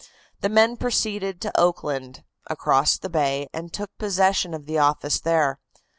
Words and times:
The 0.39 0.49
men 0.49 0.77
proceeded 0.77 1.39
to 1.41 1.55
Oakland, 1.59 2.23
across 2.49 2.97
the 2.97 3.07
bay, 3.07 3.47
and 3.53 3.71
took 3.71 3.95
possession 3.99 4.55
of 4.55 4.65
the 4.65 4.79
office 4.79 5.19
there. 5.19 5.59